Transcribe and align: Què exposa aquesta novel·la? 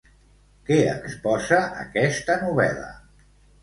Què 0.69 0.77
exposa 0.93 1.61
aquesta 1.85 2.43
novel·la? 2.49 2.93